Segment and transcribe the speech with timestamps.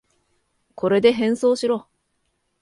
[0.73, 1.87] これで変装しろ。